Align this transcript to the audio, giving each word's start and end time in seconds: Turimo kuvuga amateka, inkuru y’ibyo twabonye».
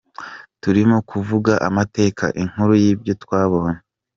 Turimo 0.61 0.97
kuvuga 1.09 1.53
amateka, 1.67 2.25
inkuru 2.41 2.73
y’ibyo 2.83 3.13
twabonye». 3.23 3.75